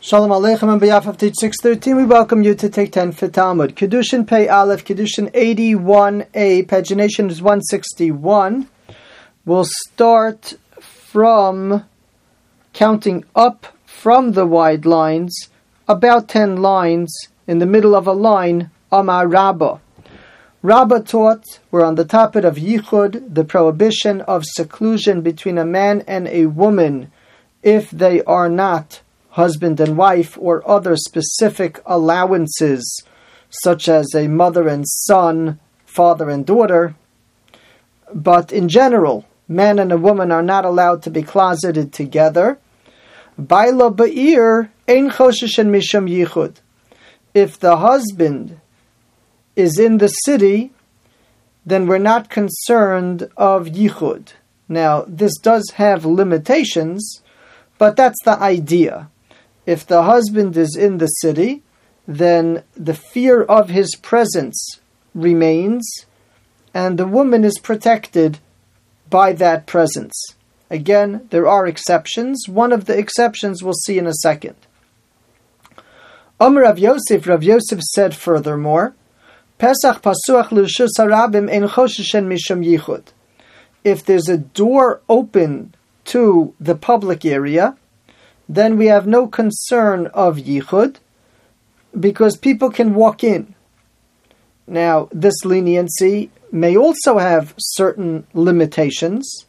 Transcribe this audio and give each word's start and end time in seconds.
Shalom 0.00 0.30
Aleichem 0.30 0.72
and 0.72 0.80
B'Yaf 0.80 1.08
of 1.08 1.18
613. 1.18 1.96
We 1.96 2.04
welcome 2.04 2.44
you 2.44 2.54
to 2.54 2.68
take 2.68 2.92
10 2.92 3.10
for 3.10 3.26
Talmud. 3.26 3.74
Kedushin 3.74 4.28
Pei 4.28 4.46
Aleph, 4.46 4.84
Kedushin 4.84 5.28
81a, 5.32 6.64
pagination 6.68 7.28
is 7.28 7.42
161. 7.42 8.68
We'll 9.44 9.66
start 9.88 10.54
from 10.78 11.84
counting 12.72 13.24
up 13.34 13.76
from 13.86 14.34
the 14.34 14.46
wide 14.46 14.86
lines, 14.86 15.48
about 15.88 16.28
10 16.28 16.58
lines 16.58 17.12
in 17.48 17.58
the 17.58 17.66
middle 17.66 17.96
of 17.96 18.06
a 18.06 18.12
line, 18.12 18.70
Amar 18.92 19.26
Rabbah. 19.26 19.78
Rabbah 20.62 21.00
taught, 21.00 21.58
we're 21.72 21.84
on 21.84 21.96
the 21.96 22.04
topic 22.04 22.44
of 22.44 22.54
Yichud, 22.54 23.34
the 23.34 23.44
prohibition 23.44 24.20
of 24.20 24.44
seclusion 24.44 25.22
between 25.22 25.58
a 25.58 25.66
man 25.66 26.04
and 26.06 26.28
a 26.28 26.46
woman 26.46 27.10
if 27.64 27.90
they 27.90 28.22
are 28.22 28.48
not 28.48 29.00
husband 29.38 29.78
and 29.78 29.96
wife 29.96 30.36
or 30.40 30.68
other 30.68 30.96
specific 30.96 31.80
allowances, 31.86 32.82
such 33.64 33.88
as 33.88 34.06
a 34.12 34.26
mother 34.26 34.66
and 34.66 34.84
son, 34.86 35.60
father 35.86 36.28
and 36.28 36.44
daughter. 36.44 36.96
But 38.12 38.52
in 38.52 38.68
general, 38.68 39.26
man 39.46 39.78
and 39.78 39.92
a 39.92 40.04
woman 40.08 40.32
are 40.32 40.42
not 40.42 40.64
allowed 40.64 41.00
to 41.04 41.10
be 41.10 41.22
closeted 41.22 41.92
together. 41.92 42.58
Ein. 43.38 43.80
If 47.44 47.50
the 47.60 47.76
husband 47.90 48.60
is 49.54 49.78
in 49.78 49.98
the 49.98 50.12
city, 50.26 50.72
then 51.64 51.86
we're 51.86 51.98
not 52.12 52.28
concerned 52.40 53.28
of 53.36 53.66
yichud. 53.66 54.32
Now, 54.68 55.04
this 55.06 55.36
does 55.38 55.66
have 55.76 56.04
limitations, 56.04 57.22
but 57.78 57.94
that's 57.94 58.22
the 58.24 58.36
idea. 58.40 59.08
If 59.68 59.86
the 59.86 60.04
husband 60.04 60.56
is 60.56 60.74
in 60.74 60.96
the 60.96 61.08
city, 61.20 61.62
then 62.06 62.62
the 62.74 62.94
fear 62.94 63.42
of 63.42 63.68
his 63.68 63.94
presence 63.96 64.80
remains, 65.14 65.86
and 66.72 66.98
the 66.98 67.06
woman 67.06 67.44
is 67.44 67.58
protected 67.58 68.38
by 69.10 69.34
that 69.34 69.66
presence. 69.66 70.14
Again, 70.70 71.26
there 71.28 71.46
are 71.46 71.66
exceptions. 71.66 72.48
One 72.48 72.72
of 72.72 72.86
the 72.86 72.96
exceptions 72.96 73.62
we'll 73.62 73.74
see 73.74 73.98
in 73.98 74.06
a 74.06 74.14
second. 74.14 74.56
Amr 76.40 76.62
Rav 76.62 76.78
Yosef, 76.78 77.26
Rav 77.26 77.42
Yosef 77.42 77.82
said 77.82 78.16
furthermore, 78.16 78.94
Pesach 79.58 80.00
pasuach 80.00 80.50
l'shus 80.50 80.96
harabim 80.98 81.52
ein 81.52 81.68
choshishen 81.68 82.24
misham 82.26 82.64
yichud. 82.64 83.08
If 83.84 84.02
there's 84.02 84.30
a 84.30 84.38
door 84.38 85.02
open 85.10 85.74
to 86.06 86.54
the 86.58 86.74
public 86.74 87.26
area, 87.26 87.76
then 88.48 88.78
we 88.78 88.86
have 88.86 89.06
no 89.06 89.26
concern 89.26 90.06
of 90.08 90.38
yichud 90.38 90.96
because 91.98 92.36
people 92.36 92.70
can 92.70 92.94
walk 92.94 93.22
in. 93.22 93.54
Now, 94.66 95.08
this 95.12 95.44
leniency 95.44 96.30
may 96.50 96.76
also 96.76 97.18
have 97.18 97.54
certain 97.58 98.26
limitations. 98.34 99.46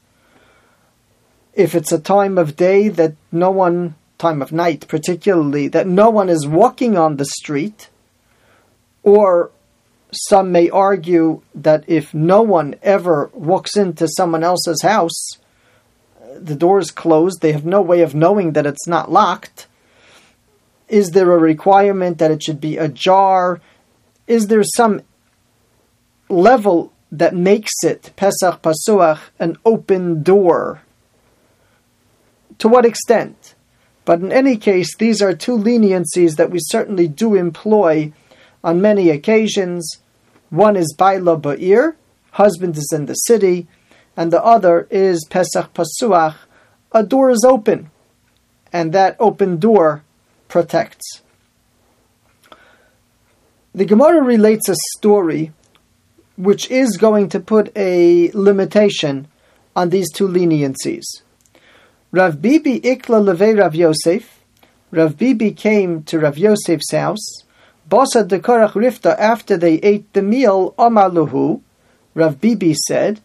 If 1.53 1.75
it's 1.75 1.91
a 1.91 1.99
time 1.99 2.37
of 2.37 2.55
day 2.55 2.89
that 2.89 3.15
no 3.31 3.51
one, 3.51 3.95
time 4.17 4.41
of 4.41 4.51
night 4.51 4.87
particularly, 4.87 5.67
that 5.69 5.87
no 5.87 6.09
one 6.09 6.29
is 6.29 6.47
walking 6.47 6.97
on 6.97 7.17
the 7.17 7.25
street, 7.25 7.89
or 9.03 9.51
some 10.11 10.51
may 10.51 10.69
argue 10.69 11.41
that 11.53 11.83
if 11.87 12.13
no 12.13 12.41
one 12.41 12.75
ever 12.81 13.29
walks 13.33 13.77
into 13.77 14.07
someone 14.07 14.43
else's 14.43 14.81
house, 14.81 15.31
the 16.35 16.55
door 16.55 16.79
is 16.79 16.91
closed, 16.91 17.41
they 17.41 17.51
have 17.51 17.65
no 17.65 17.81
way 17.81 18.01
of 18.01 18.15
knowing 18.15 18.53
that 18.53 18.65
it's 18.65 18.87
not 18.87 19.11
locked. 19.11 19.67
Is 20.87 21.11
there 21.11 21.31
a 21.31 21.37
requirement 21.37 22.17
that 22.17 22.31
it 22.31 22.43
should 22.43 22.59
be 22.59 22.77
ajar? 22.77 23.61
Is 24.27 24.47
there 24.47 24.63
some 24.63 25.01
level 26.29 26.93
that 27.11 27.35
makes 27.35 27.71
it, 27.83 28.11
Pesach 28.15 28.61
Pasuach, 28.61 29.19
an 29.39 29.57
open 29.65 30.23
door? 30.23 30.81
To 32.59 32.67
what 32.67 32.85
extent? 32.85 33.55
But 34.05 34.21
in 34.21 34.31
any 34.31 34.57
case, 34.57 34.95
these 34.95 35.21
are 35.21 35.35
two 35.35 35.57
leniencies 35.57 36.35
that 36.35 36.51
we 36.51 36.59
certainly 36.59 37.07
do 37.07 37.35
employ 37.35 38.11
on 38.63 38.81
many 38.81 39.09
occasions. 39.09 39.97
One 40.49 40.75
is 40.75 40.95
Baila 40.97 41.39
Ba'ir, 41.39 41.95
husband 42.31 42.75
is 42.77 42.91
in 42.93 43.05
the 43.05 43.13
city, 43.13 43.67
and 44.19 44.33
the 44.33 44.43
other 44.43 44.85
is 44.91 45.25
Pesach 45.29 45.73
Pasuach, 45.73 46.35
a 46.91 47.03
door 47.03 47.29
is 47.29 47.45
open, 47.47 47.89
and 48.73 48.91
that 48.91 49.15
open 49.17 49.55
door 49.55 50.03
protects. 50.49 51.21
The 53.73 53.85
Gemara 53.85 54.21
relates 54.21 54.67
a 54.67 54.75
story 54.97 55.53
which 56.35 56.69
is 56.69 56.97
going 56.97 57.29
to 57.29 57.39
put 57.39 57.71
a 57.77 58.29
limitation 58.31 59.29
on 59.73 59.87
these 59.87 60.11
two 60.11 60.27
leniencies. 60.27 61.05
Rav 62.11 62.41
Bibi 62.41 62.81
Ikla 62.81 63.23
Leve 63.23 63.57
Rav 63.57 63.73
Yosef, 63.73 64.41
Rav 64.91 65.17
Bibi 65.17 65.51
came 65.53 66.03
to 66.03 66.19
Rav 66.19 66.37
Yosef's 66.37 66.91
house, 66.91 67.43
Basa 67.89 68.27
Dekorach 68.27 68.73
Rifta, 68.73 69.17
after 69.17 69.55
they 69.55 69.75
ate 69.75 70.11
the 70.11 70.21
meal, 70.21 70.75
Omar 70.77 71.09
Luhu, 71.09 71.61
Rav 72.15 72.41
Bibi 72.41 72.73
said, 72.85 73.21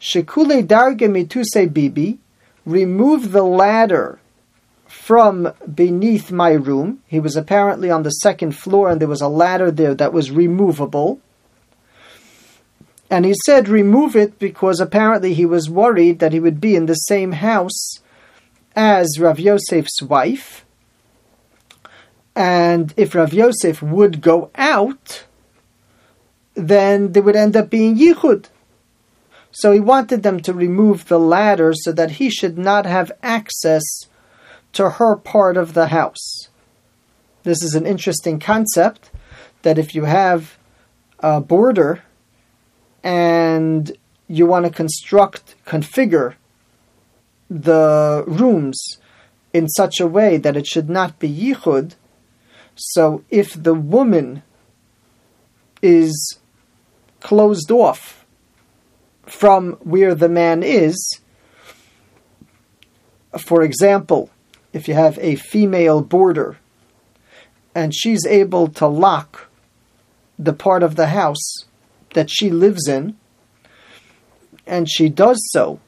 Shekule 0.00 0.66
Darge 0.66 1.08
Mituse 1.08 1.72
Bibi, 1.72 2.18
remove 2.64 3.32
the 3.32 3.42
ladder 3.42 4.20
from 4.86 5.52
beneath 5.74 6.30
my 6.30 6.52
room. 6.52 7.02
He 7.06 7.20
was 7.20 7.36
apparently 7.36 7.90
on 7.90 8.02
the 8.02 8.10
second 8.10 8.52
floor 8.52 8.90
and 8.90 9.00
there 9.00 9.08
was 9.08 9.20
a 9.20 9.28
ladder 9.28 9.70
there 9.70 9.94
that 9.94 10.12
was 10.12 10.30
removable. 10.30 11.20
And 13.10 13.24
he 13.24 13.34
said, 13.46 13.68
remove 13.68 14.14
it 14.14 14.38
because 14.38 14.80
apparently 14.80 15.34
he 15.34 15.46
was 15.46 15.70
worried 15.70 16.18
that 16.18 16.32
he 16.32 16.40
would 16.40 16.60
be 16.60 16.76
in 16.76 16.86
the 16.86 16.94
same 16.94 17.32
house 17.32 18.00
as 18.76 19.18
Rav 19.18 19.40
Yosef's 19.40 20.02
wife. 20.02 20.64
And 22.36 22.94
if 22.96 23.14
Rav 23.14 23.32
Yosef 23.32 23.82
would 23.82 24.20
go 24.20 24.50
out, 24.54 25.24
then 26.54 27.12
they 27.12 27.20
would 27.20 27.34
end 27.34 27.56
up 27.56 27.70
being 27.70 27.96
Yichud. 27.96 28.46
So 29.50 29.72
he 29.72 29.80
wanted 29.80 30.22
them 30.22 30.40
to 30.40 30.52
remove 30.52 31.08
the 31.08 31.18
ladder 31.18 31.72
so 31.74 31.92
that 31.92 32.12
he 32.12 32.30
should 32.30 32.58
not 32.58 32.86
have 32.86 33.12
access 33.22 33.82
to 34.74 34.90
her 34.90 35.16
part 35.16 35.56
of 35.56 35.74
the 35.74 35.88
house. 35.88 36.48
This 37.42 37.62
is 37.62 37.74
an 37.74 37.86
interesting 37.86 38.38
concept 38.38 39.10
that 39.62 39.78
if 39.78 39.94
you 39.94 40.04
have 40.04 40.58
a 41.20 41.40
border 41.40 42.02
and 43.02 43.96
you 44.28 44.46
want 44.46 44.66
to 44.66 44.70
construct, 44.70 45.54
configure 45.64 46.34
the 47.48 48.24
rooms 48.26 48.98
in 49.52 49.68
such 49.68 49.98
a 49.98 50.06
way 50.06 50.36
that 50.36 50.56
it 50.56 50.66
should 50.66 50.90
not 50.90 51.18
be 51.18 51.28
yichud, 51.28 51.94
so 52.74 53.24
if 53.30 53.60
the 53.60 53.74
woman 53.74 54.42
is 55.80 56.38
closed 57.20 57.70
off 57.70 58.17
from 59.28 59.72
where 59.80 60.14
the 60.14 60.28
man 60.28 60.62
is. 60.62 61.20
For 63.38 63.62
example, 63.62 64.30
if 64.72 64.88
you 64.88 64.94
have 64.94 65.18
a 65.18 65.36
female 65.36 66.00
boarder 66.00 66.58
and 67.74 67.94
she's 67.94 68.26
able 68.26 68.68
to 68.68 68.86
lock 68.86 69.48
the 70.38 70.52
part 70.52 70.82
of 70.82 70.96
the 70.96 71.08
house 71.08 71.64
that 72.14 72.30
she 72.30 72.50
lives 72.50 72.88
in, 72.88 73.16
and 74.66 74.88
she 74.88 75.08
does 75.08 75.38
so, 75.50 75.80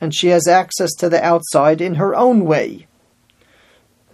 and 0.00 0.14
she 0.14 0.28
has 0.28 0.46
access 0.46 0.92
to 0.94 1.08
the 1.08 1.22
outside 1.24 1.80
in 1.80 1.96
her 1.96 2.14
own 2.14 2.44
way. 2.44 2.86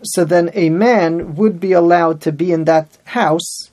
So 0.02 0.24
then 0.24 0.50
a 0.54 0.70
man 0.70 1.34
would 1.36 1.58
be 1.60 1.72
allowed 1.72 2.20
to 2.22 2.32
be 2.32 2.52
in 2.52 2.64
that 2.64 2.98
house, 3.04 3.70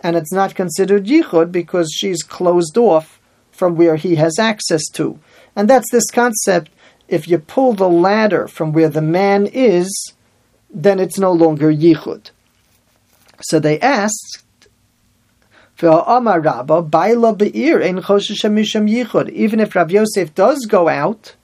and 0.00 0.16
it's 0.16 0.32
not 0.32 0.54
considered 0.54 1.06
yichud 1.06 1.52
because 1.52 1.92
she's 1.92 2.22
closed 2.22 2.76
off 2.76 3.20
from 3.56 3.76
where 3.76 3.96
he 3.96 4.16
has 4.16 4.38
access 4.38 4.86
to. 4.92 5.18
And 5.54 5.68
that's 5.68 5.90
this 5.90 6.10
concept 6.10 6.70
if 7.08 7.28
you 7.28 7.38
pull 7.38 7.72
the 7.72 7.88
ladder 7.88 8.48
from 8.48 8.72
where 8.72 8.88
the 8.88 9.02
man 9.02 9.46
is, 9.46 10.12
then 10.70 10.98
it's 10.98 11.18
no 11.18 11.32
longer 11.32 11.72
yichud. 11.72 12.30
So 13.40 13.60
they 13.60 13.78
asked, 13.80 14.38
even 15.80 16.00
if 19.60 19.74
Rav 19.74 19.90
Yosef 19.90 20.34
does 20.34 20.66
go 20.66 20.88
out, 20.88 21.34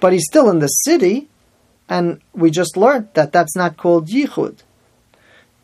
but 0.00 0.12
he's 0.12 0.26
still 0.26 0.50
in 0.50 0.60
the 0.60 0.68
city, 0.68 1.28
and 1.88 2.20
we 2.32 2.50
just 2.50 2.76
learned 2.76 3.08
that 3.14 3.32
that's 3.32 3.56
not 3.56 3.76
called 3.76 4.08
yichud. 4.08 4.58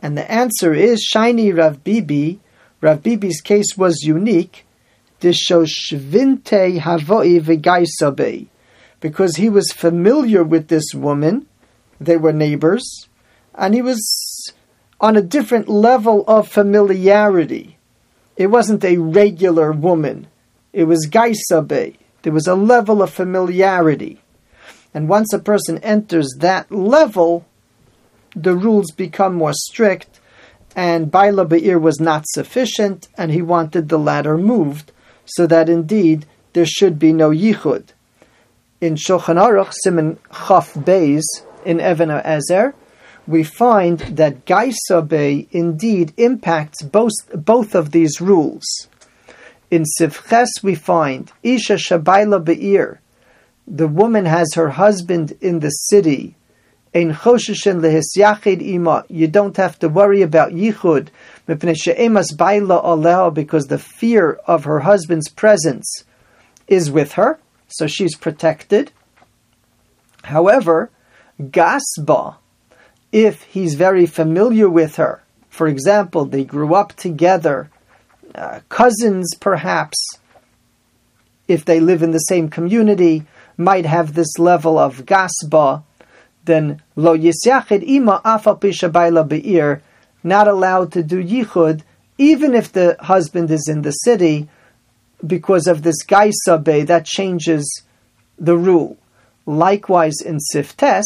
And 0.02 0.16
the 0.16 0.30
answer 0.30 0.74
is 0.74 1.02
shiny 1.02 1.52
Rav 1.52 1.84
Bibi. 1.84 2.40
Rav 2.80 3.02
Bibi's 3.02 3.40
case 3.40 3.76
was 3.76 4.02
unique 4.02 4.64
Dishoshvinte 5.20 6.80
Havoi 6.80 7.40
Vegaisabe. 7.40 8.46
Because 9.00 9.36
he 9.36 9.48
was 9.48 9.72
familiar 9.72 10.42
with 10.42 10.68
this 10.68 10.94
woman, 10.94 11.46
they 12.00 12.16
were 12.16 12.32
neighbors, 12.32 13.08
and 13.54 13.74
he 13.74 13.82
was 13.82 14.52
on 15.00 15.16
a 15.16 15.22
different 15.22 15.68
level 15.68 16.24
of 16.26 16.48
familiarity. 16.48 17.78
It 18.36 18.48
wasn't 18.48 18.84
a 18.84 18.98
regular 18.98 19.72
woman. 19.72 20.26
It 20.72 20.84
was 20.84 21.08
Gaisabe. 21.08 21.96
There 22.22 22.32
was 22.32 22.46
a 22.46 22.54
level 22.54 23.02
of 23.02 23.10
familiarity. 23.10 24.20
And 24.92 25.08
once 25.08 25.32
a 25.32 25.38
person 25.38 25.78
enters 25.78 26.28
that 26.38 26.70
level, 26.70 27.46
the 28.34 28.54
rules 28.54 28.90
become 28.90 29.34
more 29.34 29.52
strict, 29.52 30.20
and 30.76 31.10
Baila 31.10 31.44
Be'ir 31.44 31.78
was 31.78 32.00
not 32.00 32.24
sufficient, 32.28 33.08
and 33.16 33.32
he 33.32 33.42
wanted 33.42 33.88
the 33.88 33.98
ladder 33.98 34.36
moved, 34.38 34.92
so 35.30 35.46
that 35.46 35.68
indeed 35.68 36.26
there 36.52 36.66
should 36.66 36.98
be 36.98 37.12
no 37.12 37.30
yichud. 37.30 37.84
In 38.80 38.94
Shulchan 38.94 39.36
Aruch, 39.36 39.72
Siman 39.84 40.18
Chaf 40.32 40.74
Beis, 40.74 41.22
in 41.64 41.80
Even 41.80 42.10
Ezer, 42.10 42.74
we 43.26 43.44
find 43.44 43.98
that 44.16 44.44
Gaisa 44.44 45.06
Bey 45.06 45.46
indeed 45.52 46.12
impacts 46.16 46.82
both, 46.82 47.12
both 47.34 47.74
of 47.74 47.92
these 47.92 48.20
rules. 48.20 48.88
In 49.70 49.84
Sivches, 49.98 50.48
we 50.62 50.74
find 50.74 51.30
Isha 51.42 51.74
Shabaila 51.74 52.44
Be'ir, 52.44 53.00
the 53.66 53.86
woman 53.86 54.24
has 54.24 54.54
her 54.54 54.70
husband 54.70 55.36
in 55.40 55.60
the 55.60 55.70
city. 55.70 56.34
Ima. 56.92 59.04
You 59.08 59.28
don't 59.28 59.56
have 59.56 59.78
to 59.78 59.88
worry 59.88 60.22
about 60.22 60.52
yichud 60.52 61.08
because 63.34 63.66
the 63.66 63.78
fear 63.78 64.32
of 64.46 64.64
her 64.64 64.80
husband's 64.80 65.28
presence 65.28 66.04
is 66.66 66.90
with 66.90 67.12
her, 67.12 67.38
so 67.68 67.86
she's 67.86 68.16
protected. 68.16 68.90
However, 70.24 70.90
gasba, 71.40 72.36
if 73.12 73.42
he's 73.44 73.74
very 73.74 74.06
familiar 74.06 74.68
with 74.68 74.96
her, 74.96 75.22
for 75.48 75.66
example, 75.66 76.24
they 76.24 76.44
grew 76.44 76.74
up 76.74 76.92
together, 76.94 77.70
uh, 78.34 78.60
cousins 78.68 79.34
perhaps, 79.38 79.98
if 81.48 81.64
they 81.64 81.80
live 81.80 82.02
in 82.02 82.12
the 82.12 82.18
same 82.18 82.48
community, 82.48 83.24
might 83.56 83.86
have 83.86 84.14
this 84.14 84.38
level 84.38 84.78
of 84.78 85.04
gasba, 85.04 85.82
then 86.44 86.82
lo 86.96 87.16
yisyachid 87.16 87.82
ima 87.82 88.20
afal 88.24 88.58
be'ir, 89.28 89.82
not 90.22 90.48
allowed 90.48 90.92
to 90.92 91.02
do 91.02 91.22
yichud, 91.22 91.82
even 92.18 92.54
if 92.54 92.72
the 92.72 92.96
husband 93.00 93.50
is 93.50 93.68
in 93.68 93.82
the 93.82 93.92
city, 93.92 94.48
because 95.26 95.66
of 95.66 95.82
this 95.82 96.04
gaisa 96.04 96.86
that 96.86 97.04
changes 97.04 97.82
the 98.38 98.56
rule. 98.56 98.96
Likewise 99.46 100.20
in 100.24 100.38
Siftes, 100.52 101.04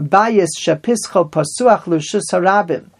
bayis 0.00 0.48
shapischo 0.58 1.30
pasuach 1.30 1.84
lushus 1.84 2.24
harabim. 2.32 2.90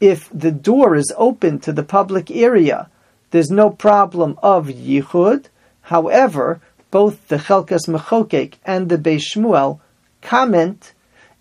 If 0.00 0.30
the 0.32 0.50
door 0.50 0.96
is 0.96 1.12
open 1.16 1.58
to 1.60 1.72
the 1.72 1.82
public 1.82 2.30
area, 2.30 2.88
there's 3.30 3.50
no 3.50 3.70
problem 3.70 4.38
of 4.42 4.68
yichud. 4.68 5.46
However, 5.82 6.60
both 6.90 7.28
the 7.28 7.36
Chelkas 7.36 7.86
Mechokek 7.86 8.54
and 8.64 8.88
the 8.88 8.98
Beis 8.98 9.22
Shmuel 9.34 9.80
comment 10.22 10.92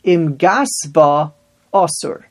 im 0.03 0.37
gasba 0.37 1.33
osur. 1.73 2.23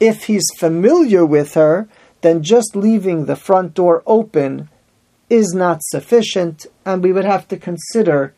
If 0.00 0.24
he's 0.24 0.46
familiar 0.58 1.24
with 1.24 1.54
her, 1.54 1.88
then 2.22 2.42
just 2.42 2.74
leaving 2.74 3.26
the 3.26 3.36
front 3.36 3.74
door 3.74 4.02
open 4.06 4.68
is 5.30 5.54
not 5.54 5.82
sufficient, 5.82 6.66
and 6.84 7.02
we 7.02 7.12
would 7.12 7.24
have 7.24 7.48
to 7.48 7.56
consider 7.56 8.34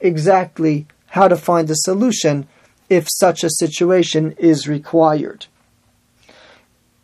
exactly 0.00 0.86
how 1.08 1.28
to 1.28 1.36
find 1.36 1.68
a 1.70 1.74
solution 1.74 2.46
if 2.88 3.06
such 3.08 3.44
a 3.44 3.50
situation 3.50 4.32
is 4.38 4.68
required. 4.68 5.46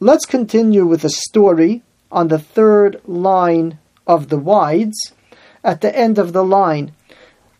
Let's 0.00 0.26
continue 0.26 0.86
with 0.86 1.04
a 1.04 1.10
story 1.10 1.82
on 2.10 2.28
the 2.28 2.38
third 2.38 3.00
line 3.06 3.78
of 4.06 4.28
the 4.28 4.38
wides 4.38 5.12
at 5.62 5.80
the 5.80 5.96
end 5.96 6.18
of 6.18 6.32
the 6.32 6.44
line. 6.44 6.92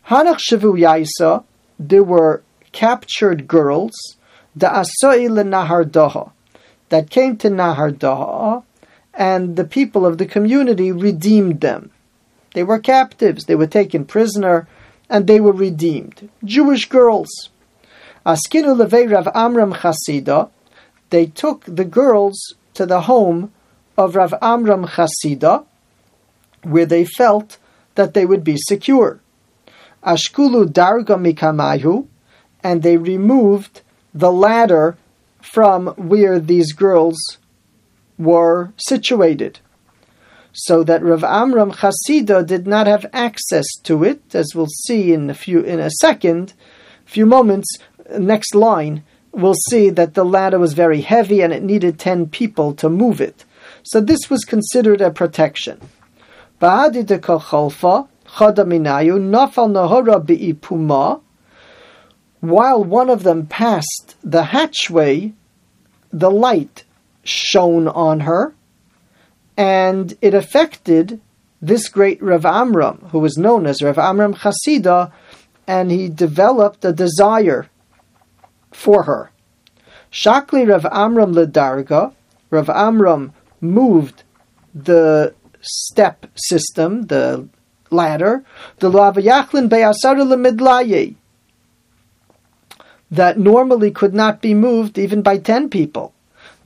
Hanach 0.09 0.39
Shavu 0.39 0.79
Yaisa, 0.79 1.45
there 1.79 2.05
were 2.05 2.43
captured 2.75 3.47
girls, 3.47 3.95
the 4.55 4.67
Asoi 4.67 5.29
Nahar 5.29 5.85
Daha, 5.85 6.33
that 6.91 7.09
came 7.09 7.37
to 7.39 7.49
Nahar 7.49 7.93
Daha, 7.93 8.65
and 9.15 9.57
the 9.57 9.65
people 9.65 10.05
of 10.05 10.19
the 10.19 10.27
community 10.27 10.91
redeemed 10.91 11.61
them. 11.61 11.91
They 12.53 12.65
were 12.65 12.81
captives, 12.81 13.45
they 13.45 13.55
were 13.55 13.69
taken 13.69 14.05
prisoner, 14.05 14.69
and 15.09 15.27
they 15.27 15.41
were 15.41 15.53
redeemed. 15.53 16.29
Jewish 16.45 16.89
girls. 16.89 17.31
Askinu 18.27 18.77
Levei 18.77 19.11
Rav 19.11 19.29
Amram 19.35 19.73
Chasida, 19.73 20.51
they 21.11 21.27
took 21.27 21.65
the 21.67 21.85
girls 21.85 22.55
to 22.75 22.85
the 22.87 23.03
home 23.03 23.53
of 23.97 24.17
Rav 24.17 24.35
Amram 24.43 24.87
Chasida, 24.87 25.65
where 26.63 26.87
they 26.87 27.05
felt 27.05 27.59
that 27.95 28.15
they 28.15 28.27
would 28.27 28.43
be 28.43 28.57
secure. 28.57 29.21
Ashkulu 30.05 30.67
darga 30.67 31.17
mikamayu, 31.17 32.09
and 32.65 32.83
they 32.83 32.97
removed 32.97 33.83
the 34.15 34.33
ladder 34.33 34.97
from 35.43 35.89
where 35.89 36.41
these 36.41 36.73
girls 36.73 37.17
were 38.19 38.73
situated. 38.77 39.61
So 40.53 40.85
that 40.85 41.03
Rav 41.03 41.25
Amram 41.25 41.73
Chasida 41.73 42.47
did 42.47 42.67
not 42.67 42.87
have 42.87 43.07
access 43.13 43.67
to 43.83 44.05
it, 44.05 44.35
as 44.35 44.55
we'll 44.55 44.69
see 44.87 45.13
in 45.13 45.29
a 45.29 45.35
few 45.35 45.61
in 45.61 45.81
a 45.81 45.91
second, 45.91 46.55
few 47.05 47.27
moments, 47.27 47.69
next 48.19 48.55
line, 48.55 49.03
we'll 49.33 49.57
see 49.69 49.91
that 49.91 50.15
the 50.15 50.25
ladder 50.25 50.59
was 50.59 50.73
very 50.73 51.01
heavy 51.01 51.43
and 51.43 51.53
it 51.53 51.63
needed 51.63 51.99
ten 51.99 52.27
people 52.29 52.73
to 52.75 52.89
move 52.89 53.21
it. 53.21 53.45
So 53.83 54.01
this 54.01 54.31
was 54.31 54.45
considered 54.45 55.01
a 55.01 55.11
protection. 55.11 55.81
While 62.45 62.85
one 62.85 63.09
of 63.09 63.23
them 63.23 63.47
passed 63.47 64.17
the 64.23 64.45
hatchway, 64.45 65.33
the 66.13 66.31
light 66.31 66.85
shone 67.23 67.89
on 67.89 68.21
her, 68.21 68.53
and 69.57 70.15
it 70.21 70.35
affected 70.35 71.23
this 71.63 71.89
great 71.89 72.23
Rav 72.23 72.45
Amram, 72.45 73.09
who 73.13 73.19
was 73.19 73.39
known 73.39 73.67
as 73.67 73.83
Rav 73.83 73.99
Amram 73.99 74.35
Chasida, 74.35 75.11
and 75.67 75.91
he 75.91 76.11
developed 76.11 76.85
a 76.85 76.93
desire 76.93 77.71
for 78.73 79.05
her. 79.05 79.31
Shakli 80.13 80.69
Rav 80.69 80.85
Amram 80.93 81.33
Ledarga, 81.33 82.13
Rav 82.51 82.69
Amram 82.69 83.33
moved 83.63 84.23
the 84.75 85.33
step 85.63 86.27
system, 86.35 87.07
the 87.07 87.49
ladder, 87.89 88.45
the 88.81 88.91
lavayachlin 88.91 89.71
be'asar 89.71 90.15
that 93.17 93.39
normally 93.39 93.91
could 93.91 94.15
not 94.15 94.41
be 94.41 94.55
moved 94.55 94.99
even 94.99 95.23
by 95.23 95.39
ten 95.39 95.69
people. 95.69 96.13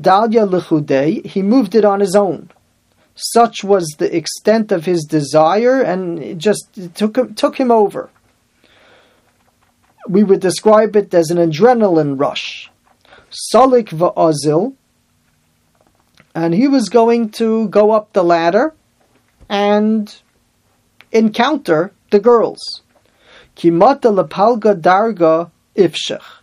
Dalya 0.00 0.48
lechudei, 0.48 1.24
he 1.26 1.42
moved 1.42 1.74
it 1.74 1.84
on 1.84 2.00
his 2.00 2.14
own. 2.14 2.50
Such 3.14 3.64
was 3.64 3.84
the 3.98 4.14
extent 4.16 4.70
of 4.70 4.84
his 4.84 5.04
desire, 5.04 5.80
and 5.82 6.22
it 6.22 6.38
just 6.38 6.94
took 6.94 7.18
him, 7.18 7.34
took 7.34 7.58
him 7.58 7.70
over. 7.70 8.10
We 10.08 10.22
would 10.22 10.40
describe 10.40 10.94
it 10.96 11.12
as 11.12 11.30
an 11.30 11.38
adrenaline 11.38 12.18
rush. 12.18 12.70
Salik 13.52 13.88
va'azil, 13.88 14.74
and 16.34 16.54
he 16.54 16.68
was 16.68 16.88
going 16.88 17.30
to 17.30 17.68
go 17.68 17.90
up 17.90 18.12
the 18.12 18.22
ladder, 18.22 18.74
and 19.48 20.14
encounter 21.10 21.92
the 22.10 22.20
girls. 22.20 22.82
Kimata 23.56 24.10
lepalga 24.14 24.80
darga 24.80 25.50
ifshech. 25.74 26.37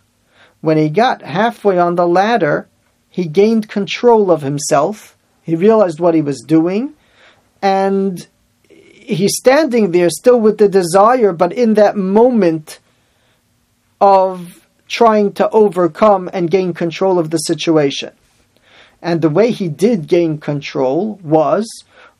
When 0.60 0.76
he 0.76 0.88
got 0.88 1.22
halfway 1.22 1.78
on 1.78 1.96
the 1.96 2.06
ladder, 2.06 2.68
he 3.08 3.26
gained 3.26 3.68
control 3.68 4.30
of 4.30 4.42
himself. 4.42 5.16
He 5.42 5.54
realized 5.54 6.00
what 6.00 6.14
he 6.14 6.22
was 6.22 6.40
doing, 6.40 6.94
and 7.62 8.26
he's 8.68 9.36
standing 9.36 9.92
there 9.92 10.10
still 10.10 10.40
with 10.40 10.58
the 10.58 10.68
desire, 10.68 11.32
but 11.32 11.52
in 11.52 11.74
that 11.74 11.96
moment 11.96 12.80
of 14.00 14.66
trying 14.88 15.32
to 15.32 15.48
overcome 15.50 16.28
and 16.32 16.50
gain 16.50 16.74
control 16.74 17.18
of 17.18 17.30
the 17.30 17.38
situation. 17.38 18.12
And 19.00 19.22
the 19.22 19.30
way 19.30 19.50
he 19.50 19.68
did 19.68 20.08
gain 20.08 20.38
control 20.38 21.20
was 21.22 21.66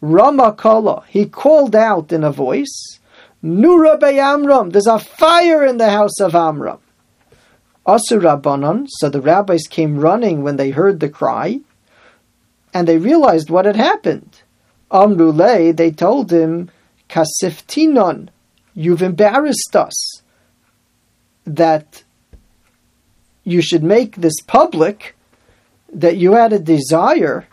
Rama 0.00 0.52
Kala, 0.52 1.04
he 1.08 1.26
called 1.26 1.74
out 1.74 2.12
in 2.12 2.22
a 2.22 2.30
voice, 2.30 3.00
Nura 3.42 4.00
Amram, 4.02 4.70
there's 4.70 4.86
a 4.86 4.98
fire 4.98 5.64
in 5.64 5.78
the 5.78 5.90
house 5.90 6.20
of 6.20 6.34
Amram. 6.34 6.78
Asurabanan, 7.86 8.86
so 8.88 9.08
the 9.08 9.20
rabbis 9.20 9.66
came 9.68 9.98
running 9.98 10.42
when 10.42 10.56
they 10.56 10.70
heard 10.70 11.00
the 11.00 11.08
cry, 11.08 11.60
and 12.74 12.86
they 12.86 12.98
realized 12.98 13.48
what 13.48 13.64
had 13.64 13.76
happened. 13.76 14.42
Amrule, 14.90 15.74
they 15.76 15.90
told 15.90 16.32
him, 16.32 16.70
Kasiftinon, 17.08 18.28
you've 18.74 19.02
embarrassed 19.02 19.76
us. 19.76 20.22
That 21.44 22.02
you 23.44 23.62
should 23.62 23.84
make 23.84 24.16
this 24.16 24.40
public 24.46 25.16
that 25.92 26.16
you 26.16 26.32
had 26.32 26.52
a 26.52 26.58
desire 26.58 27.46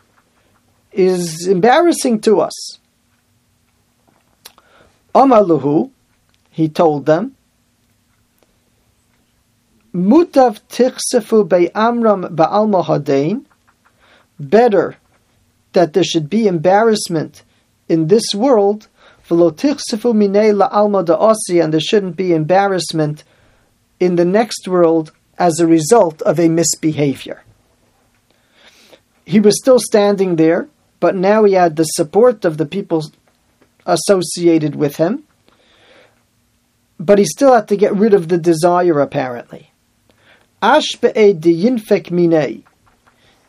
is 0.91 1.47
embarrassing 1.47 2.19
to 2.21 2.41
us. 2.41 2.79
Amaluhu, 5.13 5.91
he 6.49 6.67
told 6.67 7.05
them, 7.05 7.35
Mutav 9.93 10.59
tichsefu 10.69 11.71
Amram 11.75 12.23
ba'alma 12.23 12.83
hadain, 12.83 13.45
better 14.39 14.97
that 15.73 15.93
there 15.93 16.03
should 16.03 16.29
be 16.29 16.47
embarrassment 16.47 17.43
in 17.87 18.07
this 18.07 18.33
world, 18.33 18.87
v'lo 19.29 19.51
tichsefu 19.51 20.13
minei 20.13 20.51
la'alma 20.51 21.05
da'osi, 21.05 21.63
and 21.63 21.71
there 21.71 21.79
shouldn't 21.79 22.15
be 22.15 22.33
embarrassment 22.33 23.23
in 23.99 24.15
the 24.15 24.25
next 24.25 24.67
world 24.67 25.11
as 25.37 25.59
a 25.59 25.67
result 25.67 26.21
of 26.23 26.39
a 26.39 26.49
misbehavior. 26.49 27.43
He 29.25 29.39
was 29.39 29.59
still 29.59 29.79
standing 29.79 30.37
there, 30.37 30.67
but 30.99 31.15
now 31.15 31.43
he 31.43 31.53
had 31.53 31.75
the 31.75 31.83
support 31.83 32.45
of 32.45 32.57
the 32.57 32.65
people 32.65 33.03
associated 33.85 34.75
with 34.75 34.95
him. 34.95 35.23
But 36.99 37.19
he 37.19 37.25
still 37.25 37.53
had 37.53 37.67
to 37.67 37.75
get 37.75 37.95
rid 37.95 38.13
of 38.13 38.29
the 38.29 38.37
desire, 38.37 38.99
apparently. 38.99 39.72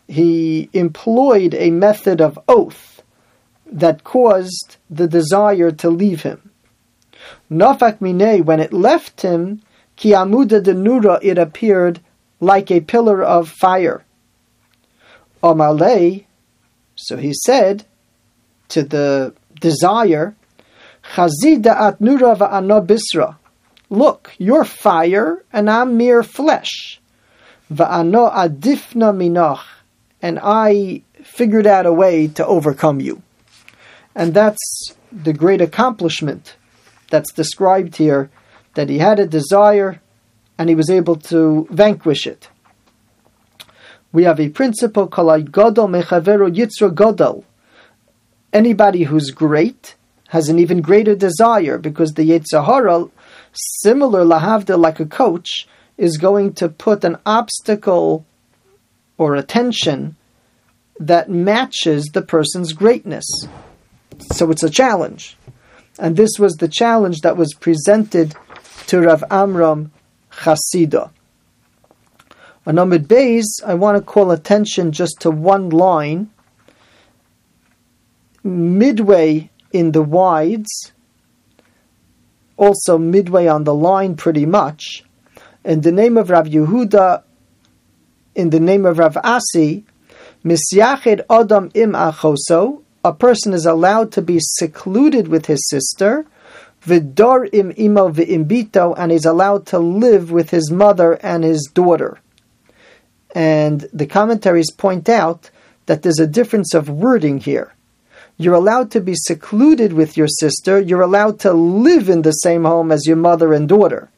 He 0.08 0.68
employed 0.72 1.54
a 1.54 1.70
method 1.70 2.20
of 2.20 2.38
oath 2.48 3.02
that 3.70 4.02
caused 4.02 4.78
the 4.90 5.06
desire 5.06 5.70
to 5.70 5.90
leave 5.90 6.22
him. 6.22 6.50
Nafak 7.48 8.00
mine, 8.00 8.44
when 8.44 8.58
it 8.58 8.72
left 8.72 9.22
him, 9.22 9.62
Ki 9.94 10.10
amuda 10.10 10.60
de 10.60 10.74
nura, 10.74 11.20
it 11.22 11.38
appeared 11.38 12.00
like 12.40 12.72
a 12.72 12.80
pillar 12.80 13.22
of 13.22 13.48
fire. 13.48 14.04
Omale, 15.40 16.24
so 16.96 17.16
he 17.16 17.32
said 17.32 17.84
to 18.70 18.82
the 18.82 19.32
desire, 19.60 20.34
Chazida 21.14 21.80
at 21.80 22.00
nura 22.00 22.36
va'ano 22.36 22.84
bisra. 22.84 23.36
Look, 23.88 24.32
you're 24.36 24.64
fire, 24.64 25.44
and 25.52 25.70
I'm 25.70 25.96
mere 25.96 26.24
flesh. 26.24 27.00
Va'ano 27.72 28.32
adifna 28.32 29.60
and 30.22 30.38
I 30.42 31.02
figured 31.22 31.66
out 31.66 31.86
a 31.86 31.92
way 31.92 32.28
to 32.28 32.46
overcome 32.46 33.00
you. 33.00 33.22
And 34.14 34.34
that's 34.34 34.94
the 35.12 35.32
great 35.32 35.60
accomplishment 35.60 36.56
that's 37.10 37.32
described 37.32 37.96
here 37.96 38.30
that 38.74 38.88
he 38.88 38.98
had 38.98 39.18
a 39.18 39.26
desire 39.26 40.00
and 40.58 40.68
he 40.68 40.74
was 40.74 40.90
able 40.90 41.16
to 41.16 41.66
vanquish 41.70 42.26
it. 42.26 42.48
We 44.12 44.24
have 44.24 44.38
a 44.38 44.50
principle 44.50 45.08
called 45.08 45.50
Godel 45.50 45.88
Mechaveru 45.88 46.54
Yitzra 46.54 46.94
Godel. 46.94 47.44
Anybody 48.52 49.04
who's 49.04 49.30
great 49.30 49.96
has 50.28 50.48
an 50.48 50.58
even 50.58 50.80
greater 50.80 51.14
desire 51.14 51.78
because 51.78 52.14
the 52.14 52.30
Yetzer 52.30 52.64
Hara, 52.64 53.08
similar 53.52 54.24
lahavda 54.24 54.78
like 54.78 55.00
a 55.00 55.06
coach, 55.06 55.66
is 55.96 56.16
going 56.16 56.52
to 56.54 56.68
put 56.68 57.04
an 57.04 57.16
obstacle 57.24 58.24
or 59.16 59.34
a 59.34 59.42
tension 59.42 60.16
that 60.98 61.30
matches 61.30 62.06
the 62.12 62.22
person's 62.22 62.72
greatness. 62.72 63.24
So 64.32 64.50
it's 64.50 64.62
a 64.62 64.70
challenge. 64.70 65.36
And 65.98 66.16
this 66.16 66.38
was 66.38 66.54
the 66.54 66.68
challenge 66.68 67.20
that 67.20 67.36
was 67.36 67.54
presented 67.54 68.34
to 68.88 69.00
Rav 69.00 69.24
Amram 69.30 69.92
Chasida. 70.30 71.10
On 72.66 72.76
Amud 72.76 73.06
Beis, 73.06 73.44
I 73.64 73.74
want 73.74 73.96
to 73.96 74.02
call 74.02 74.30
attention 74.30 74.90
just 74.90 75.20
to 75.20 75.30
one 75.30 75.70
line. 75.70 76.30
Midway 78.42 79.50
in 79.72 79.92
the 79.92 80.02
wides, 80.02 80.92
also 82.56 82.98
midway 82.98 83.46
on 83.46 83.64
the 83.64 83.74
line 83.74 84.16
pretty 84.16 84.46
much, 84.46 85.04
in 85.64 85.80
the 85.80 85.92
name 85.92 86.16
of 86.16 86.30
Rav 86.30 86.46
Yehuda, 86.46 87.22
in 88.34 88.50
the 88.50 88.60
name 88.60 88.84
of 88.84 88.98
Rav 88.98 89.16
Asi, 89.24 89.84
Misyachid 90.44 91.22
Adam 91.30 91.70
im 91.74 91.92
achoso, 91.92 92.82
a 93.04 93.12
person 93.12 93.52
is 93.52 93.66
allowed 93.66 94.12
to 94.12 94.22
be 94.22 94.38
secluded 94.40 95.28
with 95.28 95.46
his 95.46 95.68
sister, 95.68 96.26
Vidor 96.86 97.48
im 97.52 97.72
imo 97.78 98.10
v'imbito, 98.10 98.94
and 98.98 99.10
he's 99.10 99.24
allowed 99.24 99.66
to 99.66 99.78
live 99.78 100.30
with 100.30 100.50
his 100.50 100.70
mother 100.70 101.14
and 101.22 101.44
his 101.44 101.70
daughter. 101.72 102.18
And 103.34 103.88
the 103.92 104.06
commentaries 104.06 104.70
point 104.70 105.08
out 105.08 105.50
that 105.86 106.02
there's 106.02 106.20
a 106.20 106.26
difference 106.26 106.74
of 106.74 106.90
wording 106.90 107.38
here. 107.38 107.74
You're 108.36 108.54
allowed 108.54 108.90
to 108.92 109.00
be 109.00 109.14
secluded 109.14 109.92
with 109.92 110.16
your 110.16 110.28
sister, 110.28 110.78
you're 110.78 111.00
allowed 111.00 111.40
to 111.40 111.52
live 111.52 112.08
in 112.08 112.22
the 112.22 112.32
same 112.32 112.64
home 112.64 112.92
as 112.92 113.06
your 113.06 113.16
mother 113.16 113.54
and 113.54 113.68
daughter. 113.68 114.10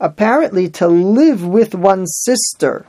Apparently, 0.00 0.68
to 0.70 0.88
live 0.88 1.46
with 1.46 1.74
one's 1.74 2.10
sister 2.24 2.86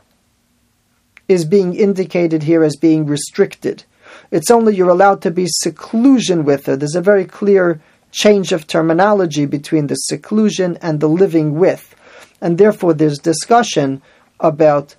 is 1.27 1.43
being 1.45 1.75
indicated 1.75 2.43
here 2.43 2.63
as 2.63 2.75
being 2.77 3.05
restricted. 3.05 3.83
It's 4.31 4.49
only 4.49 4.75
you're 4.75 4.89
allowed 4.89 5.21
to 5.23 5.31
be 5.31 5.45
seclusion 5.47 6.45
with 6.45 6.65
her. 6.65 6.75
There's 6.77 6.95
a 6.95 7.01
very 7.01 7.25
clear 7.25 7.81
change 8.11 8.51
of 8.51 8.67
terminology 8.67 9.45
between 9.45 9.87
the 9.87 9.95
seclusion 9.95 10.77
and 10.81 10.99
the 10.99 11.09
living 11.09 11.55
with. 11.55 11.95
And 12.39 12.57
therefore, 12.57 12.93
there's 12.93 13.19
discussion 13.19 14.01
about 14.39 14.95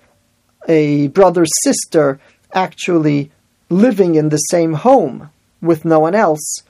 a 0.67 1.07
brother 1.07 1.45
sister 1.63 2.19
actually 2.53 3.31
living 3.69 4.15
in 4.15 4.29
the 4.29 4.37
same 4.37 4.73
home 4.73 5.29
with 5.61 5.83
no 5.83 5.99
one 5.99 6.15
else 6.15 6.61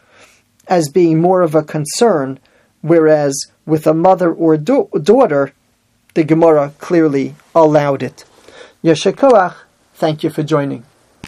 as 0.68 0.88
being 0.90 1.20
more 1.20 1.42
of 1.42 1.54
a 1.56 1.64
concern, 1.64 2.40
whereas 2.82 3.34
with 3.65 3.88
a 3.88 3.93
mother 3.93 4.32
or 4.32 4.58
do- 4.58 4.89
daughter, 5.01 5.53
the 6.13 6.24
Gemara 6.24 6.74
clearly 6.79 7.36
allowed 7.55 8.03
it. 8.03 8.25
Yeshakoach, 8.84 9.55
thank 9.96 10.24
you 10.24 10.29
for 10.29 10.43
joining. 10.43 10.84